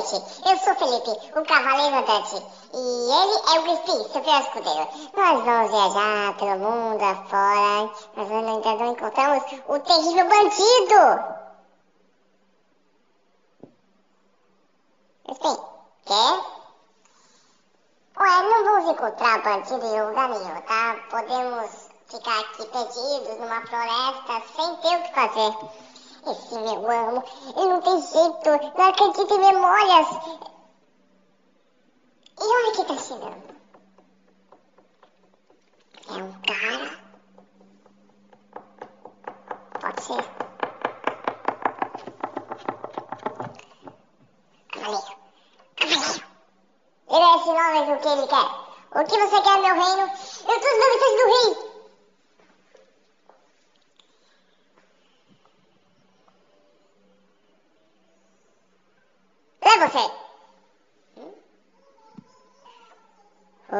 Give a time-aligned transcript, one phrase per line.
[0.00, 2.36] gente, eu sou Felipe, o Cavaleiro Andante,
[2.72, 4.88] e ele é o Crispim, seu fiel escudeiro.
[5.16, 11.40] Nós vamos viajar pelo mundo afora, mas ainda não encontramos o terrível bandido.
[15.24, 15.56] Crispim,
[16.06, 16.60] quer?
[18.20, 20.96] Ué, não vamos encontrar bandido em lugar nenhum, tá?
[21.10, 25.56] Podemos ficar aqui perdidos numa floresta sem ter o que fazer.
[26.26, 27.24] Esse meu amo,
[27.56, 30.08] ele não tem jeito, não acredita em memórias.
[32.38, 33.60] E olha que tá chegando.
[36.08, 37.00] É um cara.
[39.80, 40.24] Pode ser.
[44.72, 45.16] Cavaleiro.
[45.76, 46.24] Cavaleiro.
[47.08, 48.70] Ele é esse nome do que ele quer.
[48.92, 50.02] O que você quer, meu reino?
[50.02, 51.70] Eu trouxe uma mensagem do rei.
[59.88, 60.10] você?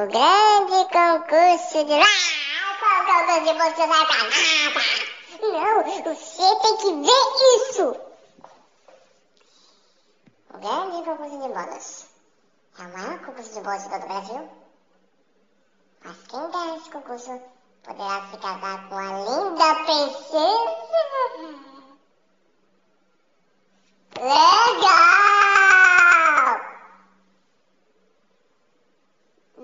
[0.00, 1.92] O grande concurso de...
[1.92, 2.06] Ah,
[2.80, 4.80] concurso de você vai pra nada?
[5.42, 7.22] Não, você tem que ver
[7.56, 7.86] isso.
[10.54, 12.08] O grande concurso de bolas.
[12.78, 14.48] É o maior concurso de bolas de todo o Brasil.
[16.02, 17.38] Mas quem ganhar esse concurso
[17.82, 20.40] poderá se casar com a linda princesa.
[24.16, 25.40] Legal!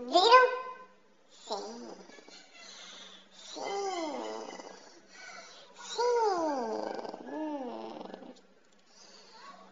[0.06, 0.46] Viram?
[1.30, 1.96] Sim.
[3.32, 3.62] Sim.
[5.74, 6.02] Sim.
[7.32, 8.34] Hum.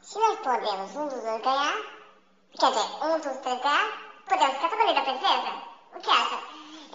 [0.02, 1.74] Se nós podemos um dos dois ganhar,
[2.60, 3.92] quer dizer, um dos três ganhar,
[4.28, 5.52] podemos ficar da princesa?
[5.94, 6.38] O que acha?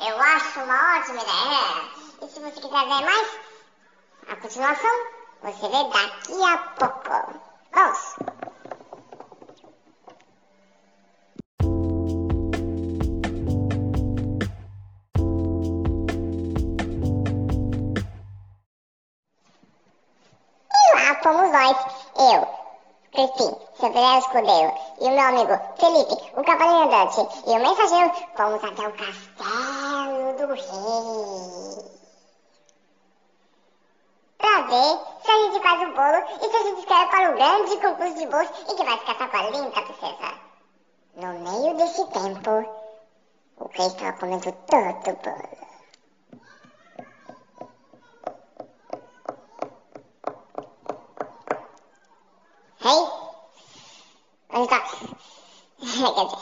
[0.07, 1.89] Eu acho uma ótima ideia.
[2.21, 3.39] E se você quiser ver mais,
[4.27, 4.91] a continuação,
[5.41, 7.39] você vê daqui a pouco.
[7.73, 8.28] Vamos!
[23.11, 24.71] Crispim, seu velho escudeiro,
[25.01, 30.33] e o meu amigo Felipe, o cavaleiro andante, e o mensageiro, fomos até o castelo
[30.37, 31.99] do rei.
[34.37, 37.35] Pra ver se a gente faz o bolo e se a gente escreve para o
[37.35, 40.49] grande concurso de bolos e que vai ficar a linda princesa.
[41.15, 42.51] No meio desse tempo,
[43.57, 45.69] o estava comendo todo o bolo.
[52.81, 53.29] Rei?
[54.51, 54.79] Onde tá?
[54.79, 56.37] Quer dizer,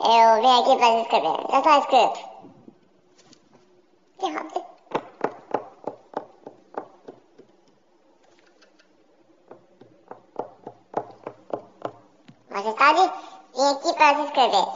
[0.00, 1.38] eu vim aqui pra escrever.
[1.50, 2.20] Já tá escrito.
[4.18, 4.64] Que rápido.
[12.50, 13.12] Majestade,
[13.54, 14.66] vim aqui pra escrever.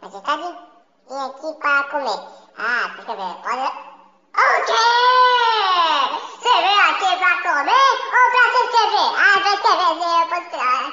[0.00, 0.48] Majestade,
[1.08, 2.20] vim aqui para comer.
[2.56, 3.94] Ah, fica bem, pode...
[4.34, 4.84] O quê?
[6.38, 9.10] Você veio aqui para comer ou para se inscrever?
[9.16, 10.86] Ah, para escrever, sim, eu posso escrever.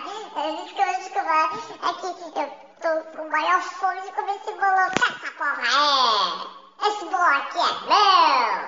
[0.62, 1.36] Desculpa, desculpa,
[1.84, 1.94] é
[2.32, 2.48] que eu
[2.82, 4.82] tô com maior fome de comer esse bolo.
[4.82, 6.88] Essa porra é?
[6.88, 8.60] Esse bolo aqui é meu.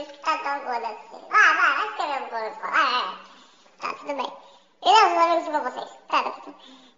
[0.00, 1.28] Isso tá tão gordo assim.
[1.28, 2.54] Vai, vai, vai escrever o bolo.
[2.60, 3.18] Vai, vai.
[3.80, 4.32] Tá, tudo bem.
[4.82, 5.90] E não, os amigos pra vocês.
[6.08, 6.88] Tá, tá, tudo bem.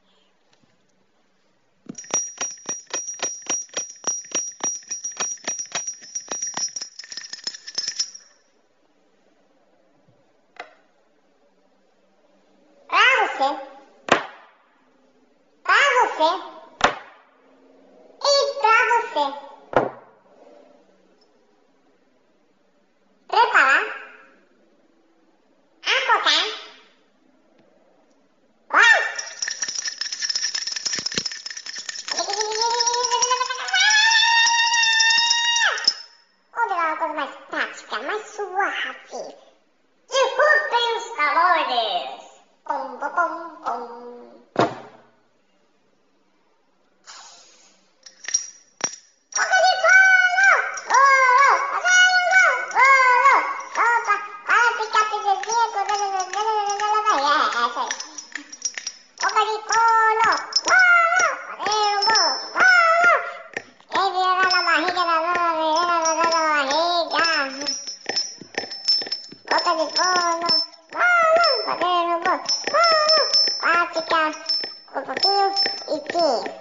[13.41, 13.49] você.
[15.63, 16.31] Pra você.
[18.23, 19.25] E pra você.
[23.29, 23.85] Preparar.
[25.87, 26.47] Acotar.
[28.69, 29.01] Vai!
[36.57, 39.37] Onde é uma coisa mais prática, mais suave.
[40.09, 42.31] Desculpem os calores.
[42.71, 44.31] Bom, bom, bom, bom.
[49.35, 50.61] Bota de cono.
[51.73, 52.45] Bota de cono.
[59.21, 59.57] Bota de cono.
[59.57, 60.31] Bota de cono.
[75.91, 76.61] e que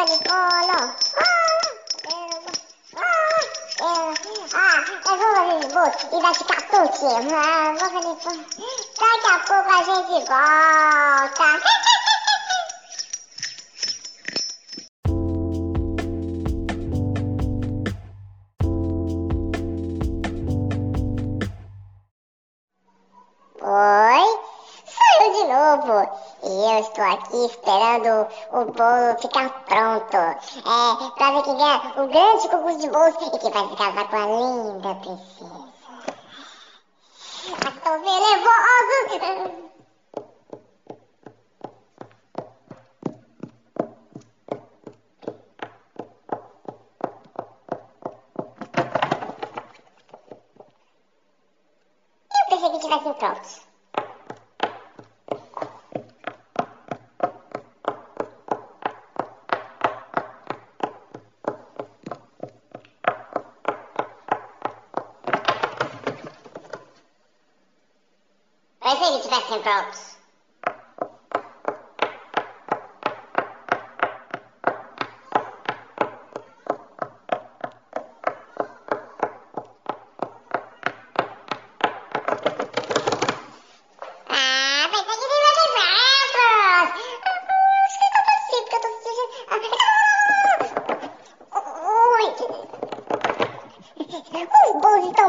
[0.00, 0.94] boca de polo.
[4.52, 7.34] Ah, eu vou fazer esboço e vai ficar prontinho.
[7.34, 8.44] Ah, boca de polo.
[8.98, 11.79] Daqui a pouco a gente volta.
[26.42, 30.16] E eu estou aqui esperando o bolo ficar pronto.
[30.16, 34.08] É, pra ver quem ganha o grande concurso de bolos e que vai se casar
[34.08, 35.70] com a linda princesa.
[37.44, 39.70] Estou bem nervoso.
[52.32, 53.69] Eu pensei que tivessem prontos.
[68.82, 70.16] Pensei que tivessem prontos.
[84.28, 86.94] Ah, pensei que tivessem prontos.
[87.84, 89.24] Acho que tá parecido, porque eu tô sentindo...
[92.16, 92.26] Ui.
[94.70, 95.28] Os bolos estão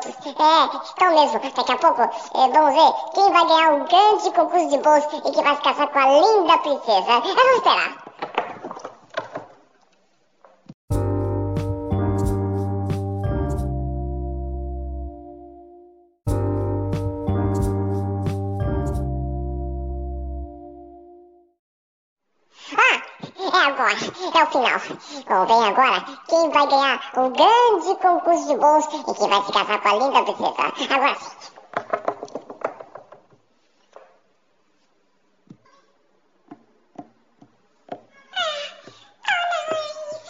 [0.00, 0.26] prontos.
[0.26, 1.40] É, estão mesmo.
[1.40, 5.30] Daqui a pouco é, vamos ver quem vai ganhar o grande concurso de bolos e
[5.30, 7.12] que vai se casar com a linda princesa.
[7.12, 8.09] É, vamos esperar.
[24.22, 24.80] É o final.
[25.28, 29.52] Bom, vem agora quem vai ganhar o grande concurso de bolos e quem vai se
[29.52, 30.94] casar com a linda princesa.
[30.94, 31.30] Agora sim.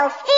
[0.01, 0.30] E